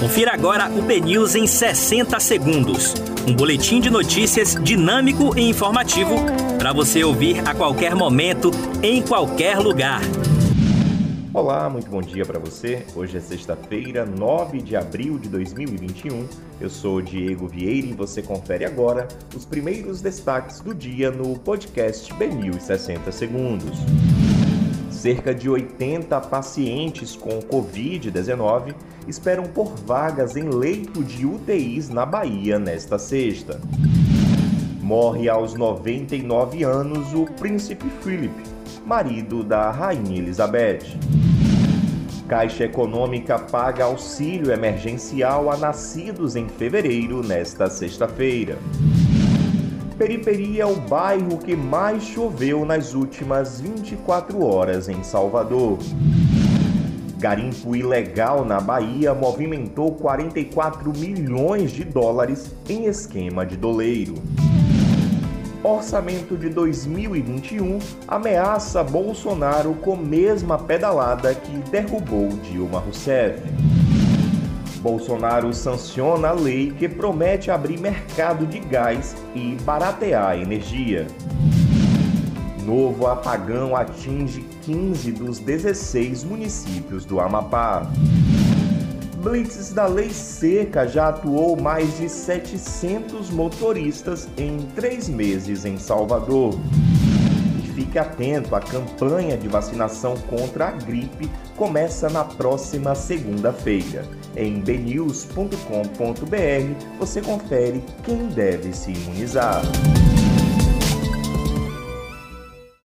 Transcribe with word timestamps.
Confira 0.00 0.32
agora 0.32 0.70
o 0.70 0.80
BNews 0.80 1.34
em 1.34 1.46
60 1.46 2.18
segundos. 2.20 2.94
Um 3.28 3.34
boletim 3.34 3.82
de 3.82 3.90
notícias 3.90 4.54
dinâmico 4.54 5.38
e 5.38 5.42
informativo 5.42 6.14
para 6.58 6.72
você 6.72 7.04
ouvir 7.04 7.46
a 7.46 7.54
qualquer 7.54 7.94
momento, 7.94 8.50
em 8.82 9.02
qualquer 9.02 9.58
lugar. 9.58 10.00
Olá, 11.34 11.68
muito 11.68 11.90
bom 11.90 12.00
dia 12.00 12.24
para 12.24 12.38
você. 12.38 12.86
Hoje 12.96 13.18
é 13.18 13.20
sexta-feira, 13.20 14.06
9 14.06 14.62
de 14.62 14.74
abril 14.74 15.18
de 15.18 15.28
2021. 15.28 16.26
Eu 16.58 16.70
sou 16.70 17.02
Diego 17.02 17.46
Vieira 17.46 17.88
e 17.88 17.92
você 17.92 18.22
confere 18.22 18.64
agora 18.64 19.06
os 19.36 19.44
primeiros 19.44 20.00
destaques 20.00 20.60
do 20.60 20.74
dia 20.74 21.10
no 21.10 21.38
podcast 21.38 22.10
BNews 22.14 22.62
60 22.62 23.12
segundos. 23.12 23.78
Cerca 25.00 25.34
de 25.34 25.48
80 25.48 26.20
pacientes 26.20 27.16
com 27.16 27.38
Covid-19 27.38 28.74
esperam 29.08 29.44
por 29.44 29.74
vagas 29.74 30.36
em 30.36 30.50
leito 30.50 31.02
de 31.02 31.24
UTIs 31.24 31.88
na 31.88 32.04
Bahia 32.04 32.58
nesta 32.58 32.98
sexta. 32.98 33.58
Morre 34.78 35.26
aos 35.26 35.54
99 35.54 36.64
anos 36.64 37.14
o 37.14 37.24
príncipe 37.24 37.86
Philip, 38.02 38.34
marido 38.84 39.42
da 39.42 39.70
rainha 39.70 40.18
Elizabeth. 40.18 40.84
Caixa 42.28 42.64
Econômica 42.64 43.38
paga 43.38 43.84
auxílio 43.84 44.52
emergencial 44.52 45.50
a 45.50 45.56
nascidos 45.56 46.36
em 46.36 46.46
fevereiro 46.46 47.22
nesta 47.22 47.70
sexta-feira. 47.70 48.58
Periferia 50.00 50.62
é 50.62 50.66
o 50.66 50.76
bairro 50.76 51.36
que 51.36 51.54
mais 51.54 52.02
choveu 52.02 52.64
nas 52.64 52.94
últimas 52.94 53.60
24 53.60 54.42
horas 54.42 54.88
em 54.88 55.02
Salvador. 55.02 55.76
Garimpo 57.18 57.76
ilegal 57.76 58.42
na 58.42 58.62
Bahia 58.62 59.12
movimentou 59.12 59.92
44 59.96 60.90
milhões 60.96 61.70
de 61.70 61.84
dólares 61.84 62.56
em 62.66 62.86
esquema 62.86 63.44
de 63.44 63.58
doleiro. 63.58 64.14
Orçamento 65.62 66.34
de 66.34 66.48
2021 66.48 67.78
ameaça 68.08 68.82
Bolsonaro 68.82 69.74
com 69.82 69.96
mesma 69.96 70.56
pedalada 70.56 71.34
que 71.34 71.52
derrubou 71.70 72.28
Dilma 72.42 72.78
Rousseff. 72.78 73.38
Bolsonaro 74.80 75.52
sanciona 75.52 76.28
a 76.28 76.32
lei 76.32 76.72
que 76.72 76.88
promete 76.88 77.50
abrir 77.50 77.78
mercado 77.78 78.46
de 78.46 78.58
gás 78.58 79.14
e 79.34 79.56
baratear 79.62 80.30
a 80.30 80.36
energia. 80.36 81.06
Novo 82.64 83.06
apagão 83.06 83.76
atinge 83.76 84.44
15 84.62 85.12
dos 85.12 85.38
16 85.38 86.24
municípios 86.24 87.04
do 87.04 87.20
Amapá. 87.20 87.90
Blitz 89.22 89.70
da 89.72 89.86
Lei 89.86 90.10
Seca 90.10 90.88
já 90.88 91.08
atuou 91.08 91.60
mais 91.60 91.98
de 91.98 92.08
700 92.08 93.28
motoristas 93.30 94.26
em 94.38 94.66
três 94.74 95.10
meses 95.10 95.66
em 95.66 95.76
Salvador. 95.76 96.58
Fique 97.74 97.98
atento, 97.98 98.54
a 98.54 98.60
campanha 98.60 99.36
de 99.36 99.48
vacinação 99.48 100.16
contra 100.16 100.68
a 100.68 100.70
gripe 100.70 101.30
começa 101.56 102.08
na 102.10 102.24
próxima 102.24 102.94
segunda-feira. 102.94 104.04
Em 104.36 104.60
bnews.com.br 104.60 105.56
você 106.98 107.22
confere 107.22 107.84
quem 108.02 108.28
deve 108.28 108.72
se 108.72 108.92
imunizar. 108.92 109.62